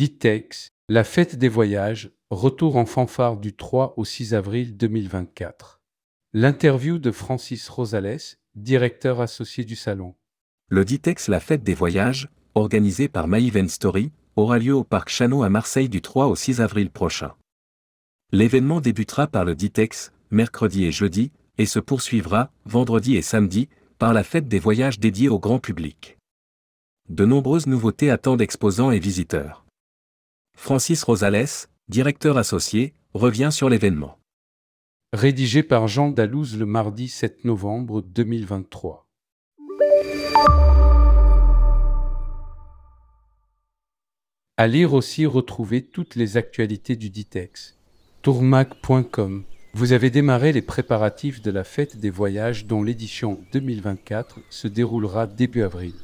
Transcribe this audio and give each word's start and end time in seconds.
Ditex, 0.00 0.70
la 0.88 1.04
fête 1.04 1.36
des 1.36 1.50
voyages, 1.50 2.10
retour 2.30 2.76
en 2.76 2.86
fanfare 2.86 3.36
du 3.36 3.54
3 3.54 3.92
au 3.98 4.06
6 4.06 4.32
avril 4.32 4.74
2024. 4.78 5.82
L'interview 6.32 6.96
de 6.96 7.10
Francis 7.10 7.68
Rosales, 7.68 8.38
directeur 8.54 9.20
associé 9.20 9.62
du 9.66 9.76
salon. 9.76 10.14
Le 10.70 10.86
Ditex 10.86 11.28
La 11.28 11.38
Fête 11.38 11.62
des 11.62 11.74
Voyages, 11.74 12.30
organisé 12.54 13.08
par 13.08 13.28
My 13.28 13.46
Event 13.46 13.68
Story, 13.68 14.10
aura 14.36 14.58
lieu 14.58 14.72
au 14.74 14.84
Parc 14.84 15.10
Chano 15.10 15.42
à 15.42 15.50
Marseille 15.50 15.90
du 15.90 16.00
3 16.00 16.28
au 16.28 16.34
6 16.34 16.62
avril 16.62 16.88
prochain. 16.88 17.34
L'événement 18.32 18.80
débutera 18.80 19.26
par 19.26 19.44
le 19.44 19.54
Ditex, 19.54 20.14
mercredi 20.30 20.86
et 20.86 20.92
jeudi, 20.92 21.30
et 21.58 21.66
se 21.66 21.78
poursuivra, 21.78 22.50
vendredi 22.64 23.16
et 23.16 23.22
samedi, 23.22 23.68
par 23.98 24.14
la 24.14 24.24
fête 24.24 24.48
des 24.48 24.60
voyages 24.60 24.98
dédiée 24.98 25.28
au 25.28 25.38
grand 25.38 25.58
public. 25.58 26.16
De 27.10 27.26
nombreuses 27.26 27.66
nouveautés 27.66 28.08
attendent 28.08 28.40
exposants 28.40 28.92
et 28.92 28.98
visiteurs. 28.98 29.66
Francis 30.62 31.02
Rosales, 31.04 31.46
directeur 31.88 32.36
associé, 32.36 32.92
revient 33.14 33.48
sur 33.50 33.70
l'événement. 33.70 34.18
Rédigé 35.14 35.62
par 35.62 35.88
Jean 35.88 36.10
Dalouse 36.10 36.58
le 36.58 36.66
mardi 36.66 37.08
7 37.08 37.46
novembre 37.46 38.02
2023. 38.02 39.08
À 44.58 44.66
lire 44.66 44.92
aussi 44.92 45.24
retrouver 45.24 45.82
toutes 45.82 46.14
les 46.14 46.36
actualités 46.36 46.94
du 46.94 47.08
Ditex. 47.08 47.78
tourmac.com. 48.20 49.44
Vous 49.72 49.92
avez 49.94 50.10
démarré 50.10 50.52
les 50.52 50.62
préparatifs 50.62 51.40
de 51.40 51.50
la 51.50 51.64
fête 51.64 51.96
des 51.96 52.10
voyages 52.10 52.66
dont 52.66 52.82
l'édition 52.82 53.40
2024 53.54 54.40
se 54.50 54.68
déroulera 54.68 55.26
début 55.26 55.62
avril. 55.62 55.94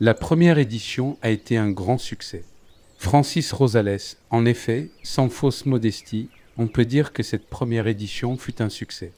La 0.00 0.14
première 0.14 0.58
édition 0.58 1.16
a 1.22 1.30
été 1.30 1.56
un 1.56 1.70
grand 1.70 1.98
succès. 1.98 2.44
Francis 2.98 3.52
Rosales, 3.52 4.16
en 4.30 4.46
effet, 4.46 4.90
sans 5.02 5.28
fausse 5.28 5.66
modestie, 5.66 6.28
on 6.56 6.66
peut 6.66 6.84
dire 6.84 7.12
que 7.12 7.22
cette 7.22 7.46
première 7.46 7.86
édition 7.86 8.36
fut 8.36 8.62
un 8.62 8.68
succès. 8.68 9.12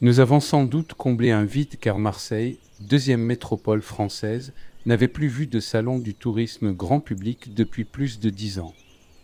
Nous 0.00 0.20
avons 0.20 0.40
sans 0.40 0.64
doute 0.64 0.94
comblé 0.94 1.30
un 1.30 1.44
vide 1.44 1.76
car 1.80 1.98
Marseille, 1.98 2.58
deuxième 2.80 3.22
métropole 3.22 3.82
française, 3.82 4.52
n'avait 4.86 5.08
plus 5.08 5.28
vu 5.28 5.46
de 5.46 5.60
salon 5.60 5.98
du 5.98 6.14
tourisme 6.14 6.72
grand 6.72 7.00
public 7.00 7.54
depuis 7.54 7.84
plus 7.84 8.20
de 8.20 8.30
dix 8.30 8.58
ans. 8.58 8.74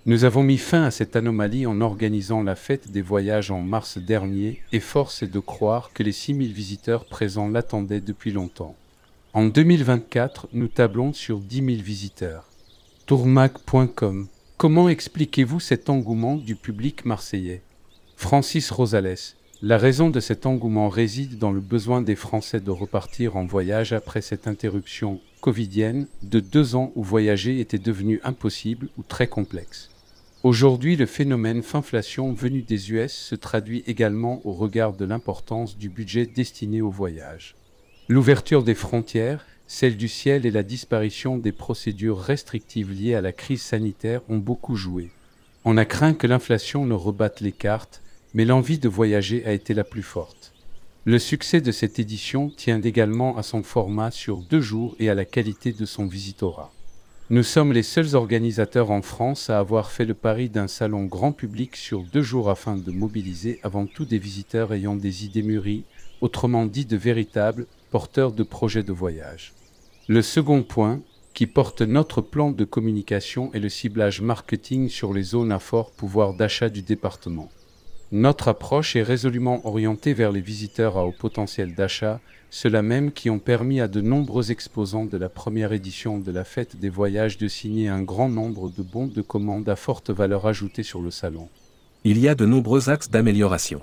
Nous 0.06 0.24
avons 0.24 0.42
mis 0.42 0.58
fin 0.58 0.82
à 0.82 0.90
cette 0.90 1.16
anomalie 1.16 1.66
en 1.66 1.80
organisant 1.80 2.42
la 2.42 2.56
fête 2.56 2.90
des 2.90 3.00
voyages 3.00 3.50
en 3.50 3.62
mars 3.62 3.96
dernier 3.96 4.60
et 4.72 4.80
force 4.80 5.22
est 5.22 5.32
de 5.32 5.38
croire 5.38 5.92
que 5.94 6.02
les 6.02 6.12
6000 6.12 6.52
visiteurs 6.52 7.06
présents 7.06 7.48
l'attendaient 7.48 8.02
depuis 8.02 8.30
longtemps. 8.30 8.76
En 9.32 9.46
2024, 9.46 10.48
nous 10.52 10.68
tablons 10.68 11.14
sur 11.14 11.38
10 11.40 11.56
000 11.56 11.66
visiteurs. 11.82 12.44
Tourmac.com 13.06 14.28
Comment 14.56 14.88
expliquez-vous 14.88 15.60
cet 15.60 15.90
engouement 15.90 16.36
du 16.36 16.56
public 16.56 17.04
marseillais? 17.04 17.60
Francis 18.16 18.70
Rosales 18.70 19.18
La 19.60 19.76
raison 19.76 20.08
de 20.08 20.20
cet 20.20 20.46
engouement 20.46 20.88
réside 20.88 21.36
dans 21.36 21.52
le 21.52 21.60
besoin 21.60 22.00
des 22.00 22.14
Français 22.14 22.60
de 22.60 22.70
repartir 22.70 23.36
en 23.36 23.44
voyage 23.44 23.92
après 23.92 24.22
cette 24.22 24.46
interruption 24.48 25.20
covidienne 25.42 26.06
de 26.22 26.40
deux 26.40 26.76
ans 26.76 26.92
où 26.94 27.02
voyager 27.02 27.60
était 27.60 27.76
devenu 27.76 28.20
impossible 28.24 28.88
ou 28.96 29.02
très 29.02 29.26
complexe. 29.26 29.90
Aujourd'hui, 30.42 30.96
le 30.96 31.04
phénomène 31.04 31.62
finflation 31.62 32.32
venu 32.32 32.62
des 32.62 32.90
US 32.90 33.12
se 33.12 33.34
traduit 33.34 33.84
également 33.86 34.40
au 34.44 34.52
regard 34.54 34.94
de 34.94 35.04
l'importance 35.04 35.76
du 35.76 35.90
budget 35.90 36.24
destiné 36.24 36.80
au 36.80 36.90
voyage. 36.90 37.54
L'ouverture 38.08 38.64
des 38.64 38.74
frontières, 38.74 39.44
celle 39.66 39.96
du 39.96 40.08
ciel 40.08 40.46
et 40.46 40.50
la 40.50 40.62
disparition 40.62 41.38
des 41.38 41.52
procédures 41.52 42.20
restrictives 42.20 42.92
liées 42.92 43.14
à 43.14 43.20
la 43.20 43.32
crise 43.32 43.62
sanitaire 43.62 44.20
ont 44.28 44.38
beaucoup 44.38 44.76
joué. 44.76 45.10
On 45.64 45.76
a 45.76 45.84
craint 45.84 46.14
que 46.14 46.26
l'inflation 46.26 46.84
ne 46.84 46.94
rebatte 46.94 47.40
les 47.40 47.52
cartes, 47.52 48.02
mais 48.34 48.44
l'envie 48.44 48.78
de 48.78 48.88
voyager 48.88 49.44
a 49.46 49.52
été 49.52 49.72
la 49.72 49.84
plus 49.84 50.02
forte. 50.02 50.52
Le 51.06 51.18
succès 51.18 51.60
de 51.60 51.72
cette 51.72 51.98
édition 51.98 52.50
tient 52.50 52.80
également 52.80 53.36
à 53.36 53.42
son 53.42 53.62
format 53.62 54.10
sur 54.10 54.38
deux 54.38 54.60
jours 54.60 54.96
et 54.98 55.10
à 55.10 55.14
la 55.14 55.24
qualité 55.24 55.72
de 55.72 55.84
son 55.84 56.06
visitorat. 56.06 56.72
Nous 57.30 57.42
sommes 57.42 57.72
les 57.72 57.82
seuls 57.82 58.14
organisateurs 58.14 58.90
en 58.90 59.00
France 59.00 59.48
à 59.48 59.58
avoir 59.58 59.90
fait 59.90 60.04
le 60.04 60.12
pari 60.12 60.50
d'un 60.50 60.68
salon 60.68 61.04
grand 61.04 61.32
public 61.32 61.74
sur 61.74 62.02
deux 62.02 62.22
jours 62.22 62.50
afin 62.50 62.76
de 62.76 62.90
mobiliser 62.90 63.60
avant 63.62 63.86
tout 63.86 64.04
des 64.04 64.18
visiteurs 64.18 64.74
ayant 64.74 64.94
des 64.94 65.24
idées 65.24 65.42
mûries, 65.42 65.84
autrement 66.20 66.66
dit 66.66 66.84
de 66.84 66.98
véritables 66.98 67.66
porteurs 67.94 68.32
de 68.32 68.42
projets 68.42 68.82
de 68.82 68.92
voyage. 68.92 69.52
Le 70.08 70.20
second 70.20 70.64
point, 70.64 71.00
qui 71.32 71.46
porte 71.46 71.80
notre 71.80 72.22
plan 72.22 72.50
de 72.50 72.64
communication, 72.64 73.52
est 73.52 73.60
le 73.60 73.68
ciblage 73.68 74.20
marketing 74.20 74.88
sur 74.88 75.14
les 75.14 75.22
zones 75.22 75.52
à 75.52 75.60
fort 75.60 75.92
pouvoir 75.92 76.34
d'achat 76.34 76.68
du 76.68 76.82
département. 76.82 77.50
Notre 78.10 78.48
approche 78.48 78.96
est 78.96 79.04
résolument 79.04 79.64
orientée 79.64 80.12
vers 80.12 80.32
les 80.32 80.40
visiteurs 80.40 80.98
à 80.98 81.06
haut 81.06 81.14
potentiel 81.16 81.76
d'achat 81.76 82.20
ceux-là 82.50 82.82
même 82.82 83.12
qui 83.12 83.30
ont 83.30 83.38
permis 83.38 83.80
à 83.80 83.86
de 83.86 84.00
nombreux 84.00 84.50
exposants 84.50 85.04
de 85.04 85.16
la 85.16 85.28
première 85.28 85.72
édition 85.72 86.18
de 86.18 86.32
la 86.32 86.42
Fête 86.42 86.74
des 86.74 86.90
Voyages 86.90 87.38
de 87.38 87.46
signer 87.46 87.86
un 87.86 88.02
grand 88.02 88.28
nombre 88.28 88.70
de 88.76 88.82
bons 88.82 89.06
de 89.06 89.22
commande 89.22 89.68
à 89.68 89.76
forte 89.76 90.10
valeur 90.10 90.48
ajoutée 90.48 90.82
sur 90.82 91.00
le 91.00 91.12
salon. 91.12 91.48
Il 92.02 92.18
y 92.18 92.26
a 92.26 92.34
de 92.34 92.44
nombreux 92.44 92.90
axes 92.90 93.08
d'amélioration. 93.08 93.82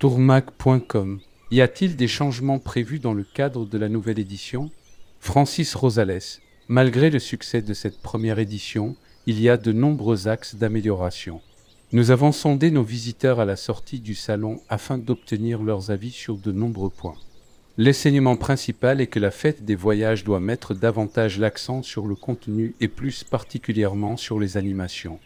Tourmac.com 0.00 1.20
Y 1.50 1.60
a-t-il 1.60 1.96
des 1.96 2.08
changements 2.08 2.58
prévus 2.58 2.98
dans 2.98 3.12
le 3.12 3.22
cadre 3.22 3.66
de 3.66 3.76
la 3.76 3.90
nouvelle 3.90 4.18
édition? 4.18 4.70
Francis 5.20 5.74
Rosales 5.74 6.40
Malgré 6.68 7.10
le 7.10 7.18
succès 7.18 7.60
de 7.60 7.74
cette 7.74 8.00
première 8.00 8.38
édition, 8.38 8.96
il 9.26 9.40
y 9.40 9.50
a 9.50 9.58
de 9.58 9.70
nombreux 9.70 10.26
axes 10.26 10.54
d'amélioration. 10.54 11.42
Nous 11.92 12.10
avons 12.10 12.32
sondé 12.32 12.70
nos 12.70 12.82
visiteurs 12.82 13.40
à 13.40 13.44
la 13.44 13.56
sortie 13.56 14.00
du 14.00 14.14
salon 14.14 14.60
afin 14.70 14.96
d'obtenir 14.96 15.62
leurs 15.62 15.90
avis 15.90 16.10
sur 16.10 16.38
de 16.38 16.50
nombreux 16.50 16.90
points. 16.90 17.18
L'enseignement 17.76 18.36
principal 18.36 19.02
est 19.02 19.08
que 19.08 19.20
la 19.20 19.30
fête 19.30 19.64
des 19.64 19.74
voyages 19.74 20.24
doit 20.24 20.40
mettre 20.40 20.74
davantage 20.74 21.38
l'accent 21.38 21.82
sur 21.82 22.06
le 22.06 22.14
contenu 22.14 22.74
et 22.80 22.88
plus 22.88 23.22
particulièrement 23.22 24.16
sur 24.16 24.40
les 24.40 24.56
animations. 24.56 25.18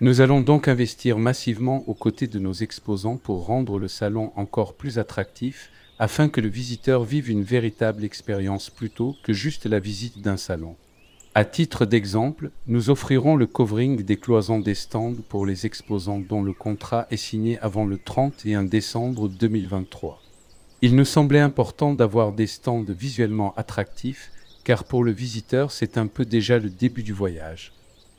Nous 0.00 0.20
allons 0.20 0.40
donc 0.40 0.66
investir 0.66 1.18
massivement 1.18 1.84
aux 1.88 1.94
côtés 1.94 2.26
de 2.26 2.40
nos 2.40 2.52
exposants 2.52 3.16
pour 3.16 3.46
rendre 3.46 3.78
le 3.78 3.86
salon 3.86 4.32
encore 4.34 4.74
plus 4.74 4.98
attractif 4.98 5.70
afin 6.00 6.28
que 6.28 6.40
le 6.40 6.48
visiteur 6.48 7.04
vive 7.04 7.30
une 7.30 7.44
véritable 7.44 8.04
expérience 8.04 8.70
plutôt 8.70 9.14
que 9.22 9.32
juste 9.32 9.66
la 9.66 9.78
visite 9.78 10.20
d'un 10.20 10.36
salon. 10.36 10.74
À 11.36 11.44
titre 11.44 11.86
d'exemple, 11.86 12.50
nous 12.66 12.90
offrirons 12.90 13.36
le 13.36 13.46
covering 13.46 14.02
des 14.02 14.16
cloisons 14.16 14.58
des 14.58 14.74
stands 14.74 15.14
pour 15.28 15.46
les 15.46 15.64
exposants 15.64 16.18
dont 16.18 16.42
le 16.42 16.52
contrat 16.52 17.06
est 17.12 17.16
signé 17.16 17.60
avant 17.60 17.86
le 17.86 17.96
31 17.96 18.64
décembre 18.64 19.28
2023. 19.28 20.20
Il 20.82 20.96
nous 20.96 21.04
semblait 21.04 21.38
important 21.38 21.94
d'avoir 21.94 22.32
des 22.32 22.48
stands 22.48 22.84
visuellement 22.88 23.54
attractifs, 23.56 24.32
car 24.64 24.82
pour 24.82 25.04
le 25.04 25.12
visiteur, 25.12 25.70
c'est 25.70 25.98
un 25.98 26.08
peu 26.08 26.24
déjà 26.24 26.58
le 26.58 26.68
début 26.68 27.04
du 27.04 27.12
voyage. 27.12 27.72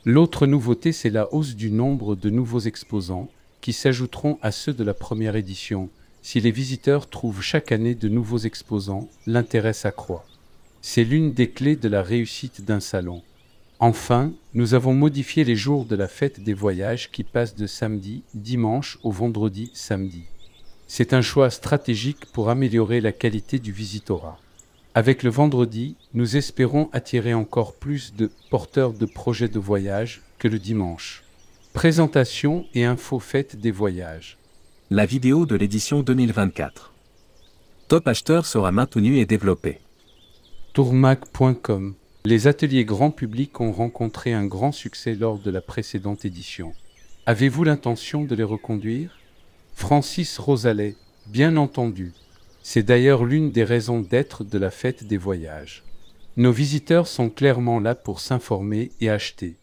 L'autre 0.08 0.46
nouveauté, 0.46 0.92
c'est 0.92 1.10
la 1.10 1.34
hausse 1.34 1.56
du 1.56 1.72
nombre 1.72 2.14
de 2.14 2.30
nouveaux 2.30 2.60
exposants, 2.60 3.28
qui 3.60 3.72
s'ajouteront 3.72 4.38
à 4.40 4.52
ceux 4.52 4.72
de 4.72 4.84
la 4.84 4.94
première 4.94 5.34
édition. 5.34 5.88
Si 6.22 6.38
les 6.38 6.52
visiteurs 6.52 7.10
trouvent 7.10 7.42
chaque 7.42 7.72
année 7.72 7.96
de 7.96 8.08
nouveaux 8.08 8.38
exposants, 8.38 9.08
l'intérêt 9.26 9.72
s'accroît. 9.72 10.24
C'est 10.80 11.02
l'une 11.02 11.32
des 11.32 11.50
clés 11.50 11.74
de 11.74 11.88
la 11.88 12.04
réussite 12.04 12.64
d'un 12.64 12.78
salon. 12.78 13.20
Enfin, 13.80 14.30
nous 14.54 14.74
avons 14.74 14.94
modifié 14.94 15.42
les 15.42 15.56
jours 15.56 15.84
de 15.84 15.96
la 15.96 16.06
fête 16.06 16.38
des 16.38 16.54
voyages 16.54 17.10
qui 17.10 17.24
passent 17.24 17.56
de 17.56 17.66
samedi, 17.66 18.22
dimanche 18.32 19.00
au 19.02 19.10
vendredi, 19.10 19.72
samedi. 19.74 20.22
C'est 20.86 21.14
un 21.14 21.20
choix 21.20 21.50
stratégique 21.50 22.26
pour 22.26 22.48
améliorer 22.48 23.00
la 23.00 23.10
qualité 23.10 23.58
du 23.58 23.72
visitorat. 23.72 24.38
Avec 24.96 25.22
le 25.22 25.28
vendredi, 25.28 25.94
nous 26.14 26.38
espérons 26.38 26.88
attirer 26.90 27.34
encore 27.34 27.74
plus 27.74 28.14
de 28.14 28.30
porteurs 28.48 28.94
de 28.94 29.04
projets 29.04 29.46
de 29.50 29.58
voyage 29.58 30.22
que 30.38 30.48
le 30.48 30.58
dimanche. 30.58 31.22
Présentation 31.74 32.64
et 32.72 32.86
info 32.86 33.18
faites 33.18 33.56
des 33.56 33.72
voyages. 33.72 34.38
La 34.88 35.04
vidéo 35.04 35.44
de 35.44 35.54
l'édition 35.54 36.00
2024. 36.00 36.94
Top 37.88 38.08
acheteur 38.08 38.46
sera 38.46 38.72
maintenu 38.72 39.18
et 39.18 39.26
développé. 39.26 39.80
Tourmac.com 40.72 41.94
Les 42.24 42.46
ateliers 42.46 42.86
grand 42.86 43.10
public 43.10 43.60
ont 43.60 43.72
rencontré 43.72 44.32
un 44.32 44.46
grand 44.46 44.72
succès 44.72 45.14
lors 45.14 45.38
de 45.38 45.50
la 45.50 45.60
précédente 45.60 46.24
édition. 46.24 46.72
Avez-vous 47.26 47.64
l'intention 47.64 48.24
de 48.24 48.34
les 48.34 48.44
reconduire? 48.44 49.10
Francis 49.74 50.38
Rosalet, 50.38 50.96
bien 51.26 51.58
entendu. 51.58 52.14
C'est 52.68 52.82
d'ailleurs 52.82 53.24
l'une 53.24 53.52
des 53.52 53.62
raisons 53.62 54.00
d'être 54.00 54.42
de 54.42 54.58
la 54.58 54.72
fête 54.72 55.04
des 55.04 55.18
voyages. 55.18 55.84
Nos 56.36 56.50
visiteurs 56.50 57.06
sont 57.06 57.30
clairement 57.30 57.78
là 57.78 57.94
pour 57.94 58.18
s'informer 58.18 58.90
et 59.00 59.08
acheter. 59.08 59.54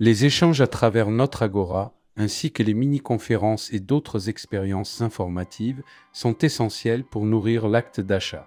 Les 0.00 0.26
échanges 0.26 0.60
à 0.60 0.66
travers 0.66 1.08
notre 1.10 1.42
agora, 1.42 1.94
ainsi 2.18 2.52
que 2.52 2.62
les 2.62 2.74
mini-conférences 2.74 3.72
et 3.72 3.80
d'autres 3.80 4.28
expériences 4.28 5.00
informatives, 5.00 5.82
sont 6.12 6.36
essentiels 6.36 7.04
pour 7.04 7.24
nourrir 7.24 7.68
l'acte 7.68 8.02
d'achat. 8.02 8.46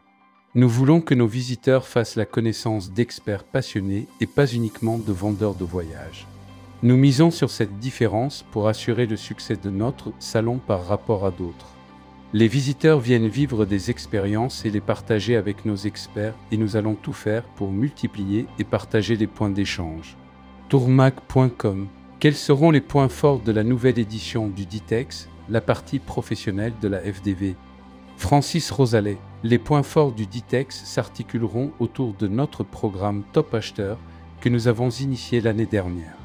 Nous 0.53 0.69
voulons 0.69 1.01
que 1.01 1.15
nos 1.15 1.25
visiteurs 1.25 1.87
fassent 1.87 2.15
la 2.15 2.27
connaissance 2.27 2.91
d'experts 2.91 3.43
passionnés 3.43 4.05
et 4.21 4.27
pas 4.27 4.45
uniquement 4.45 4.99
de 4.99 5.13
vendeurs 5.13 5.55
de 5.55 5.65
voyages. 5.65 6.27
Nous 6.83 6.95
misons 6.95 7.31
sur 7.31 7.49
cette 7.49 7.79
différence 7.79 8.45
pour 8.51 8.67
assurer 8.67 9.07
le 9.07 9.17
succès 9.17 9.55
de 9.55 9.71
notre 9.71 10.13
salon 10.19 10.59
par 10.59 10.85
rapport 10.85 11.25
à 11.25 11.31
d'autres. 11.31 11.74
Les 12.35 12.49
visiteurs 12.49 12.99
viennent 12.99 13.29
vivre 13.29 13.63
des 13.63 13.91
expériences 13.91 14.65
et 14.65 14.69
les 14.69 14.81
partager 14.81 15.37
avec 15.37 15.63
nos 15.63 15.77
experts 15.77 16.35
et 16.51 16.57
nous 16.57 16.75
allons 16.75 16.95
tout 16.95 17.13
faire 17.13 17.43
pour 17.55 17.71
multiplier 17.71 18.45
et 18.59 18.65
partager 18.65 19.15
les 19.15 19.25
points 19.25 19.49
d'échange. 19.49 20.17
Tourmac.com 20.67 21.87
Quels 22.19 22.35
seront 22.35 22.71
les 22.71 22.81
points 22.81 23.07
forts 23.07 23.39
de 23.39 23.53
la 23.53 23.63
nouvelle 23.63 23.99
édition 23.99 24.49
du 24.49 24.65
Ditex, 24.65 25.29
la 25.47 25.61
partie 25.61 25.99
professionnelle 25.99 26.73
de 26.81 26.89
la 26.89 26.99
FDV 26.99 27.55
Francis 28.17 28.69
Rosalet 28.69 29.17
Les 29.43 29.57
points 29.57 29.83
forts 29.83 30.11
du 30.11 30.25
Ditex 30.25 30.83
s'articuleront 30.83 31.71
autour 31.79 32.15
de 32.15 32.27
notre 32.27 32.65
programme 32.65 33.23
Top 33.31 33.53
Acheteur 33.53 33.97
que 34.41 34.49
nous 34.49 34.67
avons 34.67 34.89
initié 34.89 35.39
l'année 35.39 35.67
dernière. 35.67 36.17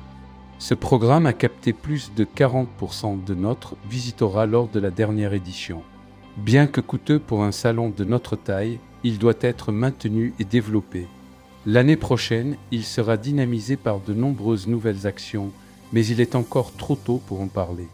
Ce 0.59 0.75
programme 0.75 1.27
a 1.27 1.33
capté 1.33 1.73
plus 1.73 2.13
de 2.17 2.25
40% 2.25 3.23
de 3.23 3.35
notre 3.35 3.77
visitora 3.89 4.47
lors 4.47 4.67
de 4.67 4.81
la 4.81 4.91
dernière 4.91 5.35
édition. 5.35 5.85
Bien 6.41 6.67
que 6.67 6.81
coûteux 6.81 7.19
pour 7.19 7.45
un 7.45 7.53
salon 7.53 7.91
de 7.91 8.03
notre 8.03 8.35
taille, 8.35 8.79
il 9.05 9.19
doit 9.19 9.35
être 9.43 9.73
maintenu 9.73 10.33
et 10.39 10.45
développé. 10.45 11.07
L'année 11.67 11.99
prochaine, 11.99 12.57
il 12.71 12.85
sera 12.85 13.19
dynamisé 13.19 13.77
par 13.77 14.01
de 14.01 14.15
nombreuses 14.15 14.67
nouvelles 14.67 15.07
actions, 15.07 15.53
mais 15.93 16.05
il 16.07 16.19
est 16.19 16.35
encore 16.35 16.75
trop 16.75 16.97
tôt 16.97 17.21
pour 17.27 17.43
en 17.43 17.49
parler. 17.49 17.89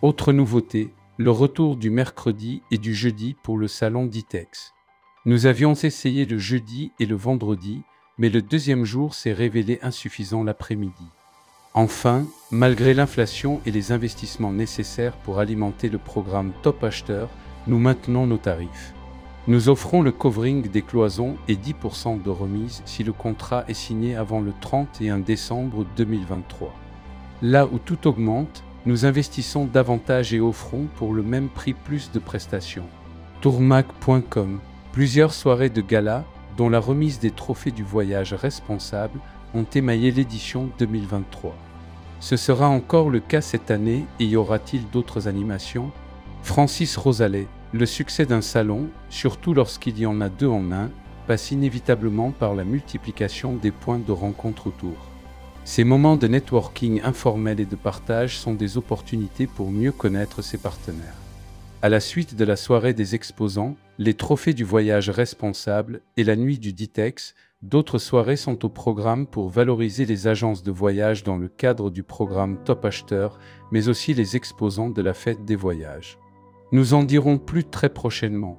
Autre 0.00 0.32
nouveauté, 0.32 0.88
le 1.18 1.30
retour 1.30 1.76
du 1.76 1.90
mercredi 1.90 2.62
et 2.70 2.78
du 2.78 2.94
jeudi 2.94 3.36
pour 3.42 3.58
le 3.58 3.68
salon 3.68 4.06
d'ITEX. 4.06 4.72
Nous 5.26 5.44
avions 5.44 5.74
essayé 5.74 6.24
le 6.24 6.38
jeudi 6.38 6.92
et 6.98 7.04
le 7.04 7.14
vendredi, 7.14 7.82
mais 8.16 8.30
le 8.30 8.40
deuxième 8.40 8.86
jour 8.86 9.12
s'est 9.12 9.34
révélé 9.34 9.78
insuffisant 9.82 10.44
l'après-midi. 10.44 11.04
Enfin, 11.74 12.24
malgré 12.50 12.94
l'inflation 12.94 13.60
et 13.66 13.70
les 13.70 13.92
investissements 13.92 14.52
nécessaires 14.52 15.16
pour 15.18 15.40
alimenter 15.40 15.90
le 15.90 15.98
programme 15.98 16.52
Top 16.62 16.82
Acheteur, 16.84 17.28
nous 17.66 17.78
maintenons 17.78 18.26
nos 18.26 18.38
tarifs. 18.38 18.94
Nous 19.48 19.68
offrons 19.68 20.02
le 20.02 20.12
covering 20.12 20.68
des 20.68 20.82
cloisons 20.82 21.36
et 21.48 21.56
10% 21.56 22.22
de 22.22 22.30
remise 22.30 22.82
si 22.84 23.02
le 23.02 23.12
contrat 23.12 23.64
est 23.66 23.74
signé 23.74 24.14
avant 24.14 24.40
le 24.40 24.52
31 24.60 25.18
décembre 25.18 25.84
2023. 25.96 26.72
Là 27.42 27.66
où 27.66 27.78
tout 27.78 28.06
augmente, 28.06 28.62
nous 28.86 29.04
investissons 29.04 29.64
davantage 29.64 30.32
et 30.32 30.40
offrons 30.40 30.86
pour 30.96 31.12
le 31.12 31.22
même 31.22 31.48
prix 31.48 31.72
plus 31.72 32.12
de 32.12 32.18
prestations. 32.18 32.86
Tourmac.com 33.40 34.60
Plusieurs 34.92 35.32
soirées 35.32 35.70
de 35.70 35.80
gala, 35.80 36.24
dont 36.56 36.68
la 36.68 36.78
remise 36.78 37.18
des 37.18 37.30
trophées 37.30 37.70
du 37.70 37.82
voyage 37.82 38.34
responsable, 38.34 39.18
ont 39.54 39.66
émaillé 39.74 40.10
l'édition 40.10 40.68
2023. 40.78 41.54
Ce 42.20 42.36
sera 42.36 42.68
encore 42.68 43.10
le 43.10 43.20
cas 43.20 43.40
cette 43.40 43.72
année 43.72 44.04
et 44.20 44.24
y 44.24 44.36
aura-t-il 44.36 44.88
d'autres 44.90 45.26
animations? 45.26 45.90
Francis 46.42 46.96
Rosalet, 46.96 47.46
le 47.72 47.86
succès 47.86 48.26
d'un 48.26 48.42
salon, 48.42 48.88
surtout 49.08 49.54
lorsqu'il 49.54 49.98
y 49.98 50.06
en 50.06 50.20
a 50.20 50.28
deux 50.28 50.48
en 50.48 50.72
un, 50.72 50.90
passe 51.26 51.50
inévitablement 51.52 52.30
par 52.30 52.54
la 52.54 52.64
multiplication 52.64 53.54
des 53.54 53.70
points 53.70 54.00
de 54.00 54.12
rencontre 54.12 54.66
autour. 54.66 54.96
Ces 55.64 55.84
moments 55.84 56.16
de 56.16 56.26
networking 56.26 57.00
informel 57.04 57.60
et 57.60 57.64
de 57.64 57.76
partage 57.76 58.36
sont 58.38 58.54
des 58.54 58.76
opportunités 58.76 59.46
pour 59.46 59.70
mieux 59.70 59.92
connaître 59.92 60.42
ses 60.42 60.58
partenaires. 60.58 61.14
À 61.80 61.88
la 61.88 62.00
suite 62.00 62.34
de 62.34 62.44
la 62.44 62.56
soirée 62.56 62.92
des 62.92 63.14
exposants, 63.14 63.76
les 63.98 64.14
trophées 64.14 64.54
du 64.54 64.64
voyage 64.64 65.10
responsable 65.10 66.00
et 66.16 66.24
la 66.24 66.36
nuit 66.36 66.58
du 66.58 66.72
Ditex, 66.72 67.34
D'autres 67.62 67.98
soirées 67.98 68.34
sont 68.34 68.64
au 68.64 68.68
programme 68.68 69.24
pour 69.24 69.48
valoriser 69.48 70.04
les 70.04 70.26
agences 70.26 70.64
de 70.64 70.72
voyage 70.72 71.22
dans 71.22 71.36
le 71.36 71.46
cadre 71.46 71.90
du 71.90 72.02
programme 72.02 72.58
Top 72.64 72.84
Acheteur, 72.84 73.38
mais 73.70 73.86
aussi 73.86 74.14
les 74.14 74.34
exposants 74.34 74.90
de 74.90 75.00
la 75.00 75.14
fête 75.14 75.44
des 75.44 75.54
voyages. 75.54 76.18
Nous 76.74 76.94
en 76.94 77.04
dirons 77.04 77.36
plus 77.36 77.64
très 77.64 77.90
prochainement. 77.90 78.58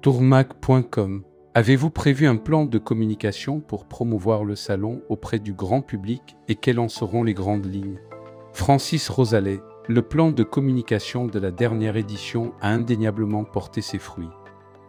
Tourmac.com 0.00 1.24
Avez-vous 1.56 1.90
prévu 1.90 2.28
un 2.28 2.36
plan 2.36 2.64
de 2.64 2.78
communication 2.78 3.58
pour 3.58 3.86
promouvoir 3.86 4.44
le 4.44 4.54
salon 4.54 5.02
auprès 5.08 5.40
du 5.40 5.54
grand 5.54 5.82
public 5.82 6.36
et 6.46 6.54
quelles 6.54 6.78
en 6.78 6.88
seront 6.88 7.24
les 7.24 7.34
grandes 7.34 7.66
lignes? 7.66 7.98
Francis 8.52 9.08
Rosalet, 9.08 9.60
le 9.88 10.02
plan 10.02 10.30
de 10.30 10.44
communication 10.44 11.26
de 11.26 11.40
la 11.40 11.50
dernière 11.50 11.96
édition 11.96 12.52
a 12.60 12.70
indéniablement 12.70 13.42
porté 13.42 13.80
ses 13.80 13.98
fruits. 13.98 14.30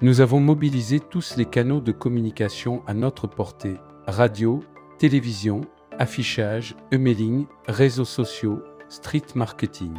Nous 0.02 0.22
avons 0.22 0.40
mobilisé 0.40 1.00
tous 1.00 1.38
les 1.38 1.46
canaux 1.46 1.82
de 1.82 1.92
communication 1.92 2.84
à 2.86 2.94
notre 2.94 3.26
portée, 3.26 3.78
radio, 4.06 4.60
télévision, 5.00 5.62
affichage, 5.98 6.76
emailing, 6.92 7.48
réseaux 7.68 8.06
sociaux, 8.06 8.62
street 8.90 9.26
marketing. 9.34 9.96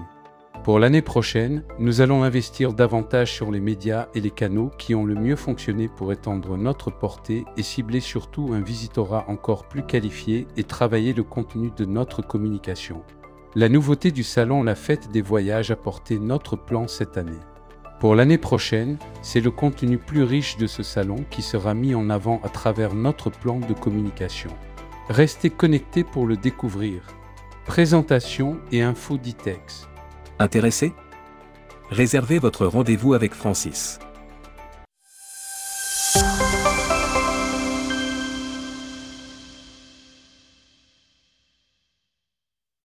Pour 0.62 0.78
l'année 0.78 1.00
prochaine, 1.00 1.64
nous 1.78 2.02
allons 2.02 2.22
investir 2.22 2.74
davantage 2.74 3.32
sur 3.32 3.50
les 3.50 3.60
médias 3.60 4.08
et 4.14 4.20
les 4.20 4.30
canaux 4.30 4.70
qui 4.76 4.94
ont 4.94 5.06
le 5.06 5.14
mieux 5.14 5.34
fonctionné 5.36 5.88
pour 5.88 6.12
étendre 6.12 6.58
notre 6.58 6.90
portée 6.90 7.46
et 7.56 7.62
cibler 7.62 8.00
surtout 8.00 8.50
un 8.52 8.60
visitorat 8.60 9.24
encore 9.28 9.68
plus 9.68 9.82
qualifié 9.82 10.46
et 10.58 10.64
travailler 10.64 11.14
le 11.14 11.22
contenu 11.22 11.72
de 11.74 11.86
notre 11.86 12.20
communication. 12.20 13.02
La 13.54 13.70
nouveauté 13.70 14.10
du 14.10 14.22
salon 14.22 14.62
La 14.62 14.74
Fête 14.74 15.10
des 15.10 15.22
Voyages 15.22 15.70
a 15.70 15.76
porté 15.76 16.18
notre 16.18 16.56
plan 16.56 16.86
cette 16.86 17.16
année. 17.16 17.40
Pour 17.98 18.14
l'année 18.14 18.38
prochaine, 18.38 18.98
c'est 19.22 19.40
le 19.40 19.50
contenu 19.50 19.96
plus 19.96 20.24
riche 20.24 20.58
de 20.58 20.66
ce 20.66 20.82
salon 20.82 21.24
qui 21.30 21.40
sera 21.40 21.72
mis 21.72 21.94
en 21.94 22.10
avant 22.10 22.38
à 22.44 22.50
travers 22.50 22.94
notre 22.94 23.30
plan 23.30 23.60
de 23.60 23.72
communication. 23.72 24.50
Restez 25.08 25.48
connectés 25.48 26.04
pour 26.04 26.26
le 26.26 26.36
découvrir. 26.36 27.02
Présentation 27.64 28.58
et 28.72 28.82
info 28.82 29.16
d'ITEX. 29.16 29.89
Intéressé? 30.40 30.94
Réservez 31.90 32.38
votre 32.38 32.64
rendez-vous 32.64 33.12
avec 33.12 33.34
Francis. 33.34 33.98